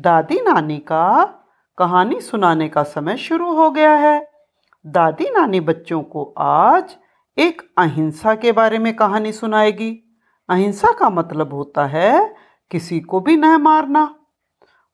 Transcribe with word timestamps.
दादी 0.00 0.40
नानी 0.40 0.78
का 0.78 1.24
कहानी 1.78 2.20
सुनाने 2.20 2.68
का 2.68 2.82
समय 2.82 3.16
शुरू 3.16 3.52
हो 3.54 3.70
गया 3.70 3.94
है। 3.94 4.30
दादी 4.86 5.24
नानी 5.24 5.60
बच्चों 5.60 6.02
को 6.02 6.34
आज 6.38 6.96
एक 7.38 7.62
अहिंसा 7.78 8.34
के 8.34 8.52
बारे 8.52 8.78
में 8.78 8.96
कहानी 8.96 9.32
सुनाएगी। 9.32 10.18
अहिंसा 10.48 10.92
का 10.92 11.10
मतलब 11.10 11.54
होता 11.54 11.86
है 11.86 12.34
किसी 12.70 13.00
को 13.00 13.20
भी 13.20 13.36
न 13.36 13.56
मारना। 13.56 14.14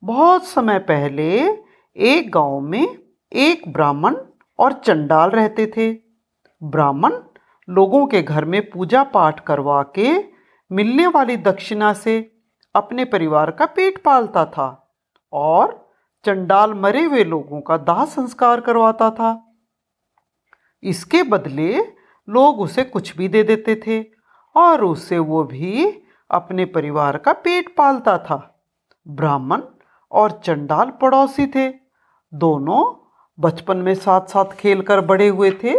बहुत 0.03 0.45
समय 0.45 0.79
पहले 0.79 1.49
एक 1.95 2.31
गाँव 2.31 2.59
में 2.59 2.97
एक 3.33 3.73
ब्राह्मण 3.73 4.15
और 4.59 4.73
चंडाल 4.73 5.29
रहते 5.29 5.71
थे। 5.77 5.93
ब्राह्मण 6.63 7.13
लोगों 7.69 8.07
के 8.07 8.21
घर 8.21 8.45
में 8.45 8.69
पूजा 8.69 9.03
पाठ 9.03 9.39
करवा 9.39 9.83
के 9.83 10.23
मिलने 10.71 11.07
वाली 11.07 11.37
दक्षिणा 11.37 11.93
से 11.93 12.19
अपने 12.75 13.05
परिवार 13.05 13.51
का 13.51 13.65
पेट 13.65 14.03
पालता 14.03 14.45
था। 14.45 14.83
और 15.33 15.91
चंडाल 16.25 16.73
मरे 16.73 17.03
हुए 17.03 17.23
लोगों 17.23 17.61
का 17.61 17.77
दाह 17.77 18.05
संस्कार 18.05 18.61
करवाता 18.61 19.09
था। 19.09 19.55
इसके 20.83 21.23
बदले 21.23 21.77
लोग 22.29 22.59
उसे 22.59 22.83
कुछ 22.83 23.17
भी 23.17 23.27
दे 23.27 23.43
देते 23.43 23.81
थे 23.87 24.05
और 24.55 24.83
उससे 24.83 25.19
वो 25.19 25.43
भी 25.43 26.01
अपने 26.31 26.65
परिवार 26.65 27.17
का 27.17 27.33
पेट 27.33 27.75
पालता 27.75 28.17
था। 28.17 28.61
ब्राह्मण 29.07 29.61
और 30.11 30.31
चंडाल 30.31 30.89
पड़ोसी 30.89 31.47
थे। 31.47 31.69
दोनों 32.33 33.07
बचपन 33.39 33.77
में 33.77 33.95
साथ 33.95 34.21
साथ 34.21 34.45
खेलकर 34.45 35.01
बड़े 35.01 35.27
हुए 35.27 35.51
थे 35.51 35.75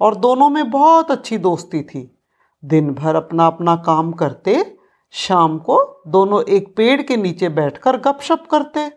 और 0.00 0.14
दोनों 0.14 0.48
में 0.48 0.70
बहुत 0.70 1.10
अच्छी 1.10 1.38
दोस्ती 1.38 1.82
थी। 1.82 2.18
दिन 2.64 2.94
भर 2.94 3.14
अपना 3.14 3.46
अपना 3.46 3.76
काम 3.76 4.12
करते 4.12 4.79
शाम 5.12 5.58
को 5.58 6.02
दोनों 6.06 6.42
एक 6.42 6.76
पेड़ 6.76 7.02
के 7.02 7.16
नीचे 7.16 7.48
बैठकर 7.48 7.96
गपशप 7.96 8.44
करते 8.50 8.92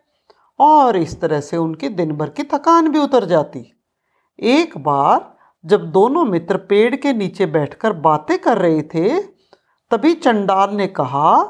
और 0.60 0.98
इस 0.98 1.22
तरह 1.22 1.40
से 1.40 1.58
उनकी 1.58 1.90
दिन 1.90 2.12
भर 2.12 2.30
की 2.30 2.44
थकान 2.44 2.88
भी 2.88 3.00
उतर 3.00 3.26
जाती। 3.26 3.78
एक 4.40 4.78
बार 4.78 5.38
जब 5.66 5.92
दोनों 5.92 6.26
मित्र 6.26 6.58
पेड़ 6.58 6.96
के 6.96 7.14
नीचे 7.14 7.46
बैठकर 7.46 7.94
बातें 7.94 8.38
कर 8.40 8.58
रहे 8.58 8.82
थे, 8.82 9.20
तभी 9.92 10.14
चंडाल 10.14 10.76
ने 10.76 10.88
कहा, 10.88 11.44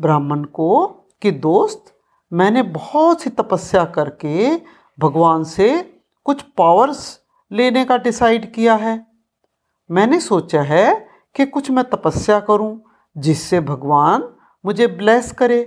ब्राह्मण 0.00 0.44
को 0.44 0.86
कि 1.22 1.30
दोस्त, 1.30 1.84
मैंने 2.32 2.62
बहुत 2.62 3.20
सी 3.20 3.30
तपस्या 3.30 3.84
करके 3.84 4.56
भगवान 4.98 5.44
से 5.44 6.00
कुछ 6.24 6.42
पावर्स 6.42 7.20
लेने 7.52 7.84
का 7.84 7.96
डिसाइड 7.96 8.52
किया 8.52 8.74
है। 8.74 9.06
मैंने 9.90 10.20
सोचा 10.20 10.62
है 10.62 11.08
कि 11.34 11.46
कुछ 11.46 11.70
मैं 11.70 11.84
तपस्या 11.84 12.40
करूँ 12.40 12.80
जिससे 13.16 13.60
भगवान 13.60 14.28
मुझे 14.64 14.86
ब्लेस 14.86 15.32
करे 15.32 15.60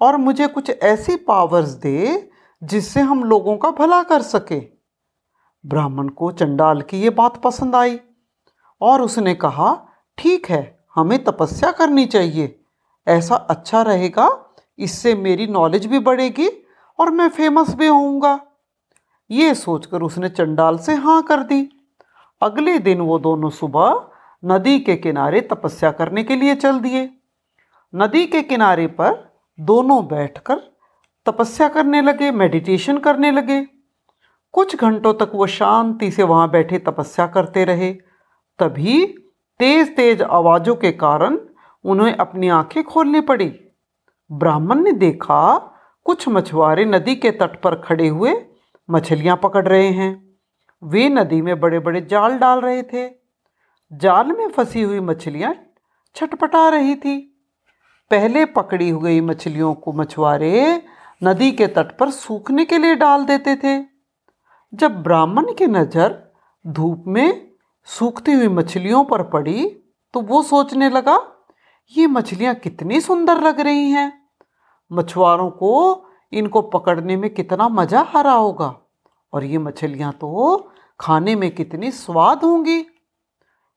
और 0.00 0.16
मुझे 0.16 0.46
कुछ 0.46 0.70
ऐसी 0.70 1.16
पावर्स 1.16 1.68
दे 1.68 2.30
जिससे 2.62 3.00
हम 3.00 3.24
लोगों 3.24 3.56
का 3.56 3.70
भला 3.70 4.02
कर 4.02 4.22
सके। 4.22 4.60
ब्राह्मण 5.64 6.08
को 6.08 6.30
चंडाल 6.30 6.82
की 6.82 7.00
ये 7.00 7.10
बात 7.10 7.40
पसंद 7.42 7.76
आई 7.76 7.98
और 8.80 9.02
उसने 9.02 9.34
कहा, 9.34 9.74
ठीक 10.18 10.50
है, 10.50 10.78
हमें 10.94 11.22
तपस्या 11.24 11.70
करनी 11.70 12.06
चाहिए। 12.06 12.58
ऐसा 13.06 13.34
अच्छा 13.34 13.82
रहेगा, 13.82 14.28
इससे 14.78 15.14
मेरी 15.14 15.46
नॉलेज 15.46 15.86
भी 15.86 15.98
बढ़ेगी 15.98 16.48
और 16.98 17.10
मैं 17.10 17.28
फ़ेमस 17.28 17.74
भी 17.74 17.86
होऊँगा। 17.86 18.38
ये 19.30 19.54
सोचकर 19.54 20.02
उसने 20.02 20.28
चंडाल 20.28 20.78
से 20.78 20.94
हाँ 20.94 21.22
कर 21.22 21.42
दी। 21.42 21.68
अगले 22.42 22.78
दिन 22.78 23.00
वो 23.00 23.18
दोनों 23.18 23.50
सुबह 23.50 24.08
नदी 24.44 24.78
के 24.78 24.96
किनारे 24.96 25.40
तपस्या 25.40 25.90
करने 25.90 26.24
के 26.24 26.36
लिए 26.36 26.54
चल 26.54 26.78
दिए। 26.78 27.10
नदी 27.94 28.26
के 28.26 28.42
किनारे 28.42 28.86
पर 28.86 29.32
दोनों 29.60 30.06
बैठकर 30.06 30.56
तपस्या 31.26 31.68
करने 31.68 32.02
लगे 32.02 32.30
मेडिटेशन 32.30 32.98
करने 32.98 33.30
लगे। 33.30 33.66
कुछ 34.52 34.76
घंटों 34.76 35.14
तक 35.14 35.30
वो 35.34 35.46
शांति 35.46 36.10
से 36.10 36.22
वहाँ 36.22 36.50
बैठे 36.50 36.78
तपस्या 36.78 37.26
करते 37.26 37.64
रहे। 37.64 37.92
तभी 38.58 39.06
तेज 39.58 39.96
तेज 39.96 40.22
आवाज़ों 40.22 40.74
के 40.74 40.92
कारण 40.92 41.38
उन्हें 41.84 42.14
अपनी 42.14 42.48
आँखें 42.48 42.84
खोलनी 42.84 43.20
पड़ी। 43.20 43.60
ब्राह्मण 44.32 44.82
ने 44.82 44.92
देखा, 44.92 45.58
कुछ 46.04 46.28
मछुआरे 46.28 46.84
नदी 46.84 47.16
के 47.16 47.30
तट 47.30 47.60
पर 47.60 47.74
खड़े 47.74 48.08
हुए 48.08 48.46
मछलियाँ 48.90 49.36
पकड़ 49.36 49.68
रहे 49.68 49.88
हैं। 49.88 50.36
वे 50.84 51.08
नदी 51.08 51.42
में 51.42 51.60
बड़े 51.60 51.78
बड़े 51.78 52.00
जाल 52.00 52.38
डाल 52.38 52.60
रहे 52.60 52.82
थे। 52.82 53.21
जाल 53.92 54.32
में 54.32 54.48
फंसी 54.48 54.82
हुई 54.82 55.00
मछलियाँ 55.00 55.54
छटपटा 56.16 56.68
रही 56.68 56.94
थी। 56.96 57.18
पहले 58.10 58.44
पकड़ी 58.46 58.88
हुई 58.90 59.20
मछलियों 59.20 59.72
को 59.74 59.92
मछुआरे 59.92 60.82
नदी 61.22 61.50
के 61.52 61.66
तट 61.68 61.96
पर 61.98 62.10
सूखने 62.10 62.64
के 62.64 62.78
लिए 62.78 62.94
डाल 62.96 63.24
देते 63.24 63.54
थे। 63.56 63.78
जब 64.72 65.02
ब्राह्मण 65.02 65.52
की 65.54 65.66
नज़र 65.66 66.16
धूप 66.64 67.04
में 67.08 67.50
सूखती 67.88 68.32
हुई 68.32 68.48
मछलियों 68.50 69.02
पर 69.04 69.22
पड़ी 69.24 69.64
तो 70.14 70.20
वो 70.22 70.42
सोचने 70.42 70.88
लगा, 70.90 71.18
ये 71.92 72.06
मछलियाँ 72.06 72.54
कितनी 72.54 73.00
सुंदर 73.00 73.40
लग 73.40 73.60
रही 73.60 73.90
हैं। 73.90 74.12
मछुआरों 74.90 75.50
को 75.52 75.72
इनको 76.32 76.62
पकड़ने 76.62 77.16
में 77.16 77.28
कितना 77.30 77.68
मज़ा 77.70 78.00
आ 78.00 78.20
रहा 78.20 78.34
होगा, 78.34 78.74
और 79.32 79.44
ये 79.44 79.58
मछलियाँ 79.58 80.12
तो 80.12 80.70
खाने 81.00 81.34
में 81.36 81.50
कितनी 81.50 81.90
स्वाद 81.92 82.44
होंगी। 82.44 82.84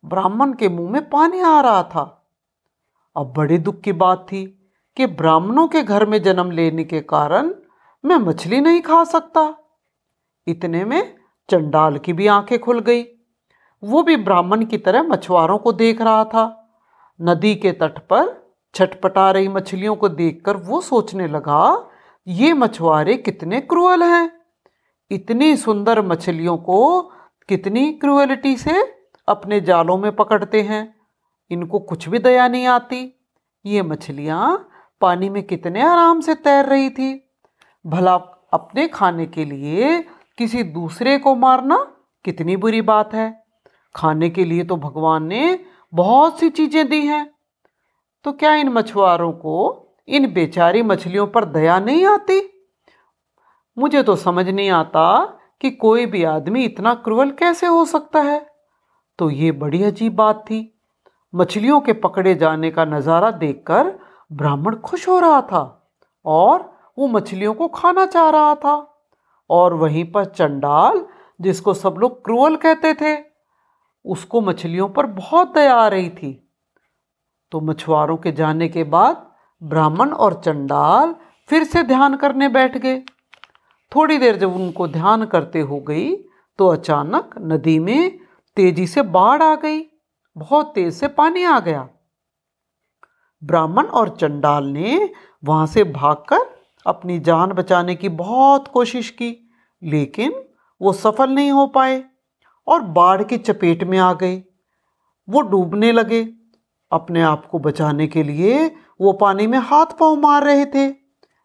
ब्राह्मण 0.05 0.53
के 0.53 0.69
मुँह 0.69 0.91
में 0.91 1.09
पानी 1.09 1.39
आ 1.39 1.61
रहा 1.61 1.83
था। 1.83 2.27
अब 3.17 3.33
बड़े 3.37 3.57
दुख 3.57 3.81
की 3.81 3.91
बात 3.91 4.27
थी 4.31 4.71
कि 4.97 5.05
ब्राह्मणों 5.05 5.67
के 5.67 5.83
घर 5.83 6.05
में 6.05 6.23
जन्म 6.23 6.51
लेने 6.51 6.83
के 6.83 6.99
कारण 6.99 7.53
मैं 8.05 8.15
मछली 8.15 8.61
नहीं 8.61 8.81
खा 8.81 9.03
सकता। 9.03 9.57
इतने 10.47 10.85
में 10.85 11.15
चंडाल 11.49 11.97
की 11.97 12.13
भी 12.13 12.27
आँखें 12.27 12.59
खुल 12.59 12.79
गई। 12.79 13.03
वो 13.83 14.03
भी 14.03 14.17
ब्राह्मण 14.17 14.65
की 14.65 14.77
तरह 14.77 15.03
मछुआरों 15.03 15.57
को 15.57 15.71
देख 15.71 16.01
रहा 16.01 16.23
था। 16.23 16.73
नदी 17.21 17.55
के 17.55 17.71
तट 17.71 17.99
पर 17.99 18.53
छटपटा 18.73 19.31
रही 19.31 19.47
मछलियों 19.47 19.95
को 19.95 20.09
देखकर 20.09 20.57
वो 20.57 20.81
सोचने 20.81 21.27
लगा, 21.27 21.89
ये 22.27 22.53
मछुआरे 22.53 23.17
कितने 23.17 23.61
क्रूअल 23.61 24.03
हैं। 24.03 24.31
इतनी 25.11 25.57
सुंदर 25.57 26.01
मछलियों 26.01 26.57
को 26.57 27.01
कितनी 27.49 27.93
क्रूअलिटी 27.93 28.57
से 28.57 28.94
अपने 29.27 29.61
जालों 29.61 29.97
में 29.97 30.15
पकड़ते 30.15 30.61
हैं। 30.61 30.95
इनको 31.51 31.79
कुछ 31.79 32.09
भी 32.09 32.19
दया 32.19 32.47
नहीं 32.47 32.65
आती। 32.65 33.19
ये 33.65 33.81
मछलियाँ 33.81 34.69
पानी 35.01 35.29
में 35.29 35.43
कितने 35.43 35.81
आराम 35.81 36.21
से 36.21 36.35
तैर 36.35 36.65
रही 36.65 36.89
थी। 36.89 37.29
भला 37.85 38.13
अपने 38.53 38.87
खाने 38.87 39.25
के 39.25 39.45
लिए 39.45 40.05
किसी 40.37 40.63
दूसरे 40.63 41.17
को 41.17 41.35
मारना 41.35 41.91
कितनी 42.25 42.57
बुरी 42.57 42.81
बात 42.81 43.13
है। 43.13 43.43
खाने 43.95 44.29
के 44.29 44.45
लिए 44.45 44.63
तो 44.63 44.75
भगवान 44.75 45.23
ने 45.23 45.65
बहुत 45.93 46.39
सी 46.39 46.49
चीज़ें 46.49 46.89
दी 46.89 47.05
हैं। 47.07 47.33
तो 48.23 48.31
क्या 48.31 48.55
इन 48.55 48.69
मछुआरों 48.69 49.31
को, 49.31 49.87
इन 50.07 50.33
बेचारी 50.33 50.81
मछलियों 50.81 51.27
पर 51.27 51.45
दया 51.45 51.79
नहीं 51.79 52.05
आती? 52.05 52.67
मुझे 53.77 54.03
तो 54.03 54.15
समझ 54.15 54.49
नहीं 54.49 54.69
आता 54.69 55.25
कि 55.61 55.71
कोई 55.71 56.05
भी 56.05 56.23
आदमी 56.23 56.63
इतना 56.65 56.93
क्रूअल 56.93 57.31
कैसे 57.31 57.67
हो 57.67 57.85
सकता 57.85 58.21
है। 58.21 58.54
तो 59.19 59.29
ये 59.29 59.51
बड़ी 59.53 59.83
अजीब 59.83 60.15
बात 60.15 60.43
थी। 60.47 60.59
मछलियों 61.33 61.79
के 61.81 61.93
पकड़े 61.95 62.33
जाने 62.35 62.71
का 62.71 62.85
नज़ारा 62.85 63.31
देखकर 63.33 63.93
ब्राह्मण 64.31 64.75
खुश 64.81 65.07
हो 65.07 65.19
रहा 65.19 65.41
था 65.43 65.63
और 66.25 66.73
वो 66.97 67.07
मछलियों 67.07 67.53
को 67.53 67.67
खाना 67.67 68.05
चाह 68.05 68.29
रहा 68.29 68.53
था 68.55 68.75
और 69.49 69.73
वहीं 69.73 70.03
पर 70.11 70.25
चंडाल, 70.25 71.05
जिसको 71.39 71.73
सब 71.73 71.95
लोग 71.99 72.23
क्रूअल 72.25 72.55
कहते 72.57 72.93
थे, 72.93 73.15
उसको 74.05 74.41
मछलियों 74.41 74.87
पर 74.89 75.05
बहुत 75.07 75.53
दया 75.53 75.75
आ 75.75 75.87
रही 75.87 76.09
थी। 76.11 76.31
तो 77.51 77.61
मछुआरों 77.61 78.17
के 78.17 78.31
जाने 78.31 78.67
के 78.67 78.83
बाद 78.85 79.25
ब्राह्मण 79.61 80.11
और 80.11 80.33
चंडाल 80.45 81.15
फिर 81.49 81.63
से 81.63 81.83
ध्यान 81.83 82.15
करने 82.17 82.49
बैठ 82.49 82.77
गए। 82.77 82.99
थोड़ी 83.91 84.17
देर 84.17 84.35
जब 84.35 84.55
उनको 84.55 84.87
ध्यान 84.87 85.25
करते 85.25 85.59
हो 85.61 85.79
गई 85.79 86.15
तो 86.59 86.67
अचानक 86.67 87.35
नदी 87.41 87.77
में 87.79 88.19
तेज़ी 88.57 88.87
से 88.87 89.01
बाढ़ 89.01 89.41
आ 89.43 89.55
गई, 89.55 89.81
बहुत 90.35 90.71
तेज 90.75 90.93
से 90.93 91.07
पानी 91.07 91.43
आ 91.43 91.59
गया। 91.59 91.87
ब्राह्मण 93.41 93.85
और 93.85 94.09
चंडाल 94.09 94.65
ने 94.65 95.09
वहाँ 95.43 95.67
से 95.67 95.83
भागकर 95.83 96.45
अपनी 96.85 97.19
जान 97.19 97.51
बचाने 97.51 97.95
की 97.95 98.09
बहुत 98.09 98.67
कोशिश 98.67 99.09
की, 99.09 99.49
लेकिन 99.81 100.33
वो 100.81 100.93
सफल 100.93 101.29
नहीं 101.29 101.51
हो 101.51 101.67
पाए 101.67 102.03
और 102.67 102.81
बाढ़ 102.81 103.23
की 103.23 103.37
चपेट 103.37 103.83
में 103.83 103.97
आ 103.97 104.13
गए। 104.13 104.43
वो 105.27 105.41
डूबने 105.41 105.91
लगे। 105.91 106.23
अपने 106.91 107.21
आप 107.21 107.45
को 107.45 107.59
बचाने 107.59 108.07
के 108.07 108.23
लिए 108.23 108.65
वो 109.01 109.11
पानी 109.13 109.47
में 109.47 109.57
हाथ 109.59 109.85
पाँव 109.99 110.15
मार 110.15 110.43
रहे 110.43 110.65
थे, 110.65 110.87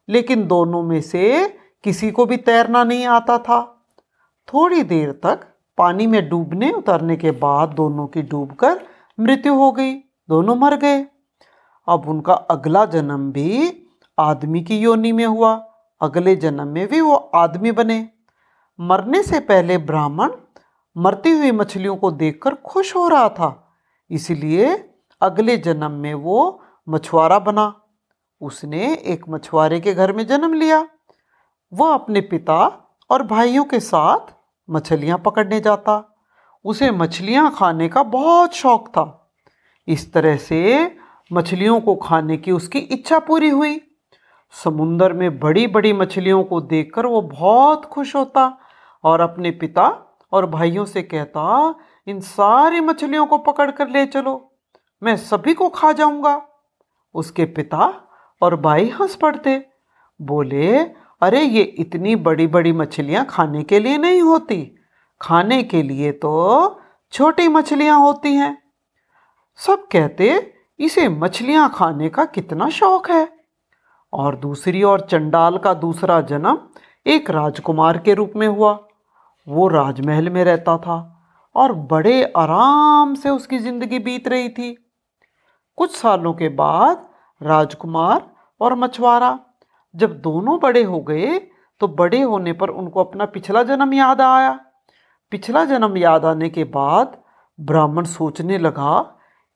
लेकिन 0.08 0.46
दोनों 0.46 0.82
में 0.82 1.00
से 1.00 1.48
किसी 1.84 2.10
को 2.10 2.26
भी 2.26 2.36
तैरना 2.36 2.84
नहीं 2.84 3.06
आता 3.06 3.38
था। 3.38 3.60
थोड़ी 4.48 4.82
देर 4.82 5.12
तक 5.12 5.46
पानी 5.80 6.06
में 6.06 6.28
डूबने 6.28 6.72
उतरने 6.72 7.16
के 7.16 7.30
बाद 7.30 7.68
दोनों 7.68 8.06
की 8.06 8.22
डूबकर 8.22 8.86
मृत्यु 9.20 9.54
हो 9.54 9.72
गई। 9.72 9.94
दोनों 10.28 10.56
मर 10.56 10.76
गए। 10.76 11.06
अब 11.88 12.08
उनका 12.08 12.34
अगला 12.34 12.84
जन्म 12.84 13.32
भी 13.32 13.82
आदमी 14.18 14.62
की 14.62 14.78
योनि 14.78 15.12
में 15.12 15.26
हुआ। 15.26 15.54
अगले 16.00 16.36
जन्म 16.36 16.66
में 16.66 16.88
भी 16.88 17.00
वो 17.00 17.14
आदमी 17.14 17.72
बने। 17.72 18.08
मरने 18.80 19.22
से 19.22 19.40
पहले 19.40 19.78
ब्राह्मण 19.78 20.32
मरती 20.96 21.30
हुई 21.30 21.52
मछलियों 21.52 21.96
को 21.96 22.10
देखकर 22.10 22.54
खुश 22.54 22.96
हो 22.96 23.08
रहा 23.08 23.28
था। 23.28 23.74
इसलिए 24.10 24.90
अगले 25.20 25.56
जन्म 25.56 25.90
में 25.90 26.14
वो 26.14 26.62
मछुआरा 26.88 27.38
बना। 27.38 27.80
उसने 28.40 28.94
एक 28.94 29.28
मछुआरे 29.28 29.80
के 29.80 29.94
घर 29.94 30.12
में 30.12 30.26
जन्म 30.26 30.54
लिया। 30.54 30.88
वह 31.72 31.94
अपने 31.94 32.20
पिता 32.20 32.88
और 33.10 33.22
भाइयों 33.22 33.64
के 33.64 33.80
साथ 33.80 34.39
मछलियाँ 34.70 35.18
पकड़ने 35.18 35.60
जाता। 35.60 36.16
उसे 36.64 36.90
मछलियाँ 36.90 37.50
खाने 37.56 37.88
का 37.88 38.02
बहुत 38.02 38.54
शौक 38.54 38.88
था। 38.88 39.32
इस 39.88 40.12
तरह 40.12 40.36
से 40.36 40.96
मछलियों 41.32 41.80
को 41.80 41.94
खाने 41.94 42.36
की 42.36 42.52
उसकी 42.52 42.78
इच्छा 42.78 43.18
पूरी 43.18 43.48
हुई। 43.48 43.80
समुंदर 44.54 45.12
में 45.12 45.38
बड़ी 45.40 45.66
बड़ी 45.66 45.92
मछलियों 45.92 46.42
को 46.44 46.60
देखकर 46.60 47.06
वो 47.06 47.20
बहुत 47.22 47.84
खुश 47.84 48.14
होता 48.16 48.58
और 49.04 49.20
अपने 49.20 49.50
पिता 49.50 50.16
और 50.32 50.46
भाइयों 50.46 50.84
से 50.84 51.02
कहता, 51.02 51.74
इन 52.06 52.20
सारी 52.20 52.80
मछलियों 52.80 53.26
को 53.26 53.38
पकड़ 53.38 53.70
कर 53.70 53.88
ले 53.88 54.06
चलो, 54.06 54.52
मैं 55.02 55.16
सभी 55.16 55.54
को 55.54 55.68
खा 55.68 55.92
जाऊँगा। 55.92 56.40
उसके 57.14 57.44
पिता 57.44 57.92
और 58.42 58.56
भाई 58.56 58.88
हंस 58.90 59.14
पड़ते। 59.14 59.66
बोले 60.20 60.82
अरे, 61.22 61.42
ये 61.42 61.62
इतनी 61.62 62.16
बड़ी 62.16 62.46
बड़ी 62.46 62.72
मछलियाँ 62.72 63.24
खाने 63.24 63.62
के 63.62 63.78
लिए 63.78 63.98
नहीं 63.98 64.22
होती। 64.22 64.76
खाने 65.20 65.62
के 65.62 65.82
लिए 65.82 66.12
तो 66.12 66.80
छोटी 67.12 67.48
मछलियाँ 67.48 67.98
होती 68.00 68.34
हैं। 68.34 68.62
सब 69.56 69.86
कहते, 69.92 70.54
इसे 70.78 71.08
मछलियाँ 71.08 71.72
खाने 71.74 72.08
का 72.08 72.24
कितना 72.24 72.68
शौक 72.68 73.10
है। 73.10 73.32
और 74.12 74.36
दूसरी 74.36 74.82
ओर 74.82 75.00
चंडाल 75.00 75.58
का 75.58 75.74
दूसरा 75.74 76.20
जन्म 76.20 76.58
एक 77.06 77.30
राजकुमार 77.30 77.98
के 77.98 78.14
रूप 78.14 78.32
में 78.36 78.48
हुआ। 78.48 78.72
वो 79.48 79.68
राजमहल 79.68 80.30
में 80.30 80.44
रहता 80.44 80.78
था 80.78 81.22
और 81.54 81.72
बड़े 81.72 82.32
आराम 82.36 83.14
से 83.14 83.30
उसकी 83.30 83.58
ज़िंदगी 83.58 83.98
बीत 83.98 84.28
रही 84.28 84.48
थी। 84.48 84.92
कुछ 85.76 85.96
सालों 85.96 86.34
के 86.34 86.48
बाद 86.48 87.08
राजकुमार 87.42 88.30
और 88.60 88.74
मछुआरा 88.74 89.38
जब 89.94 90.20
दोनों 90.20 90.58
बड़े 90.60 90.82
हो 90.82 91.00
गए 91.00 91.38
तो 91.80 91.88
बड़े 91.88 92.20
होने 92.22 92.52
पर 92.52 92.70
उनको 92.70 93.04
अपना 93.04 93.24
पिछला 93.24 93.62
जन्म 93.62 93.94
याद 93.94 94.20
आया। 94.20 94.58
पिछला 95.32 95.64
जन्म 95.64 95.96
याद 95.96 96.24
आने 96.24 96.48
के 96.48 96.64
बाद 96.64 97.16
ब्राह्मण 97.58 98.04
सोचने 98.04 98.58
लगा 98.58 98.98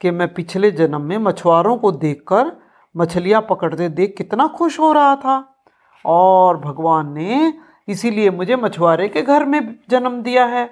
कि 0.00 0.10
मैं 0.10 0.32
पिछले 0.34 0.70
जन्म 0.70 1.00
में 1.00 1.16
मछुआरों 1.18 1.76
को 1.76 1.92
देखकर 1.92 2.52
मछलियाँ 2.94 3.40
पकड़ते 3.50 3.88
देख 3.88 4.14
कितना 4.18 4.46
खुश 4.48 4.78
हो 4.80 4.92
रहा 4.92 5.14
था 5.16 5.36
और 6.04 6.56
भगवान 6.56 7.12
ने 7.12 7.52
इसीलिए 7.88 8.30
मुझे 8.30 8.56
मछुआरे 8.56 9.08
के 9.08 9.22
घर 9.22 9.44
में 9.44 9.60
जन्म 9.90 10.20
दिया 10.22 10.44
है। 10.46 10.68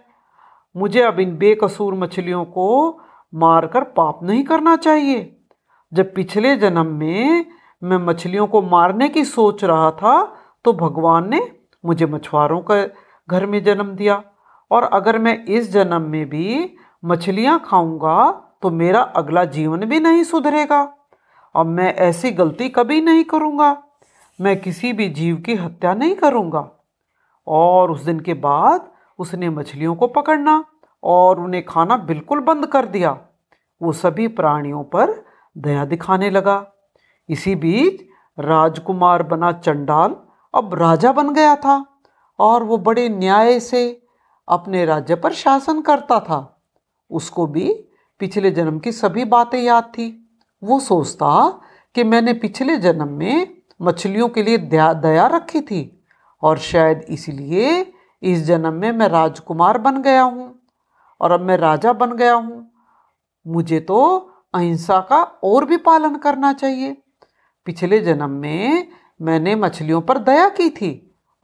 मुझे 0.75 1.03
अब 1.03 1.21
इन 1.21 1.37
बेकसूर 1.37 1.95
मछलियों 1.95 2.45
को 2.45 3.01
मारकर 3.35 3.85
पाप 3.97 4.21
नहीं 4.23 4.45
करना 4.45 4.77
चाहिए। 4.77 5.37
जब 5.93 6.15
पिछले 6.15 6.57
जन्म 6.57 6.87
में 6.87 7.47
मैं 7.83 7.97
मछलियों 7.99 8.47
को 8.47 8.63
मारने 8.63 9.09
की 9.09 9.25
सोच 9.25 9.65
रहा 9.65 9.91
था 9.91 10.23
तो 10.65 10.73
भगवान 10.73 11.29
ने 11.31 11.41
मुझे 11.85 12.07
मछुआरों 12.07 12.61
का 12.61 12.85
घर 13.29 13.47
में 13.47 13.63
जन्म 13.65 13.95
दिया। 13.97 14.23
और 14.71 14.83
अगर 14.85 15.19
मैं 15.19 15.45
इस 15.45 15.71
जन्म 15.73 16.03
में 16.03 16.29
भी 16.29 16.75
मछलियाँ 17.05 17.59
खाऊँगा 17.67 18.31
तो 18.63 18.71
मेरा 18.71 19.01
अगला 19.01 19.45
जीवन 19.45 19.85
भी 19.85 20.01
नहीं 20.01 20.23
सुधरेगा। 20.25 20.83
और 21.55 21.65
मैं 21.65 21.95
ऐसी 21.95 22.31
गलती 22.31 22.69
कभी 22.69 23.01
नहीं 23.01 23.25
करूँगा। 23.25 23.77
मैं 24.39 24.61
किसी 24.61 24.93
भी 24.93 25.09
जीव 25.09 25.37
की 25.37 25.55
हत्या 25.55 25.95
नहीं 25.95 26.15
करूँगा। 26.15 26.69
और 27.47 27.91
उस 27.91 28.05
दिन 28.05 28.21
के 28.21 28.35
बाद 28.35 28.91
उसने 29.19 29.51
मछलियों 29.51 29.95
को 29.95 30.07
पकड़ना 30.07 30.65
और 31.03 31.41
उन्हें 31.41 31.65
खाना 31.65 31.97
बिल्कुल 31.97 32.41
बंद 32.41 32.67
कर 32.67 32.87
दिया। 32.87 33.19
वो 33.81 33.93
सभी 33.93 34.29
प्राणियों 34.29 34.83
पर 34.85 35.15
दया 35.57 35.85
दिखाने 35.85 36.31
लगा। 36.31 36.57
इसी 37.29 37.55
बीच 37.55 38.01
राजकुमार 38.39 39.23
बना 39.23 39.53
चंडाल 39.53 40.17
अब 40.55 40.75
राजा 40.75 41.13
बन 41.13 41.33
गया 41.35 41.55
था 41.57 41.85
और 42.39 42.63
वो 42.63 42.79
बड़े 42.79 43.09
न्याय 43.09 43.59
से 43.61 43.83
अपने 44.49 44.85
राज्य 44.85 45.15
पर 45.15 45.33
शासन 45.33 45.81
करता 45.81 46.19
था। 46.21 46.41
उसको 47.11 47.47
भी 47.47 47.73
पिछले 48.21 48.51
जन्म 48.51 48.79
की 48.79 48.93
सभी 48.93 49.25
बातें 49.25 49.59
याद 49.59 49.85
थी। 49.85 50.09
वो 50.63 50.79
सोचता 50.81 51.61
कि 51.95 52.05
मैंने 52.05 52.33
पिछले 52.33 52.77
जन्म 52.77 53.09
में 53.09 53.57
मछलियों 53.81 54.29
के 54.29 54.43
लिए 54.43 54.59
दया 54.59 54.93
दया 54.93 55.27
रखी 55.27 55.61
थी 55.61 55.81
और 56.43 56.59
शायद 56.59 57.05
इसलिए 57.09 57.95
इस 58.23 58.43
जन्म 58.45 58.75
में 58.75 58.91
मैं 58.93 59.09
राजकुमार 59.09 59.79
बन 59.79 60.03
गया 60.03 60.23
हूँ 60.23 60.55
और 61.21 61.33
अब 61.33 61.41
मैं 61.41 61.57
राजा 61.57 61.93
बन 61.93 62.13
गया 62.13 62.35
हूँ। 62.35 62.71
मुझे 63.47 63.81
तो 63.81 63.99
अहिंसा 64.55 65.01
का 65.01 65.23
और 65.45 65.65
भी 65.65 65.77
पालन 65.77 66.17
करना 66.17 66.53
चाहिए। 66.53 66.97
पिछले 67.67 67.99
जन्म 68.01 68.31
में 68.31 68.89
मैंने 69.21 69.55
मछलियों 69.55 70.01
पर 70.01 70.19
दया 70.19 70.49
की 70.49 70.69
थी 70.71 70.93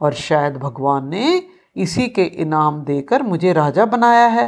और 0.01 0.13
शायद 0.13 0.57
भगवान 0.57 1.07
ने 1.09 1.41
इसी 1.75 2.07
के 2.07 2.23
इनाम 2.23 2.81
देकर 2.81 3.23
मुझे 3.23 3.53
राजा 3.53 3.85
बनाया 3.85 4.25
है। 4.27 4.47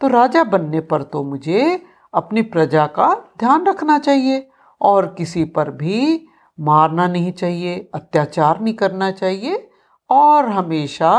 तो 0.00 0.08
राजा 0.08 0.44
बनने 0.44 0.80
पर 0.80 1.02
तो 1.02 1.22
मुझे 1.24 1.82
अपनी 2.14 2.42
प्रजा 2.42 2.86
का 2.86 3.12
ध्यान 3.38 3.66
रखना 3.66 3.98
चाहिए 3.98 4.48
और 4.80 5.06
किसी 5.18 5.44
पर 5.44 5.70
भी 5.70 6.26
मारना 6.58 7.06
नहीं 7.06 7.32
चाहिए, 7.32 7.90
अत्याचार 7.94 8.60
नहीं 8.60 8.74
करना 8.74 9.10
चाहिए 9.10 9.68
और 10.10 10.48
हमेशा 10.48 11.10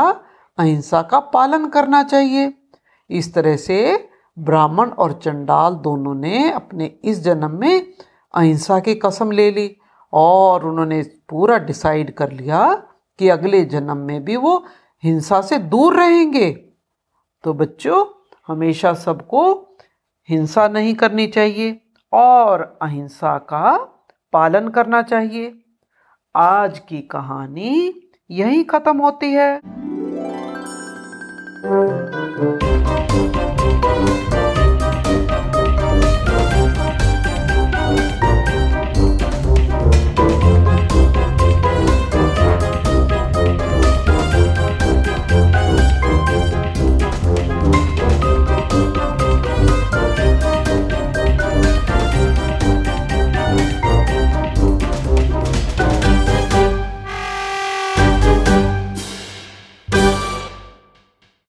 अहिंसा 0.58 1.02
का 1.02 1.18
पालन 1.30 1.68
करना 1.68 2.02
चाहिए। 2.02 2.52
इस 3.10 3.32
तरह 3.34 3.56
से 3.56 4.08
ब्राह्मण 4.36 4.90
और 4.90 5.12
चंडाल 5.24 5.74
दोनों 5.74 6.14
ने 6.14 6.50
अपने 6.50 6.94
इस 7.04 7.22
जन्म 7.22 7.50
में 7.50 7.86
अहिंसा 8.34 8.78
की 8.80 8.94
कसम 8.94 9.30
ले 9.30 9.50
ली 9.50 9.76
और 10.14 10.64
उन्होंने 10.66 11.02
पूरा 11.28 11.58
डिसाइड 11.58 12.14
कर 12.14 12.32
लिया 12.32 12.74
कि 13.18 13.28
अगले 13.28 13.64
जन्म 13.64 13.96
में 13.96 14.24
भी 14.24 14.36
वो 14.36 14.64
हिंसा 15.02 15.40
से 15.40 15.58
दूर 15.58 15.96
रहेंगे। 15.96 16.50
तो 17.44 17.54
बच्चों, 17.54 18.04
हमेशा 18.46 18.92
सबको 18.94 19.42
हिंसा 20.28 20.68
नहीं 20.68 20.94
करनी 20.94 21.26
चाहिए 21.26 21.80
और 22.12 22.78
अहिंसा 22.82 23.38
का 23.38 23.74
पालन 24.32 24.68
करना 24.68 25.02
चाहिए। 25.02 25.52
आज 26.36 26.78
की 26.78 27.00
कहानी 27.00 27.94
यहीं 28.30 28.64
ख़त्म 28.64 28.98
होती 28.98 29.32
है। 29.32 29.60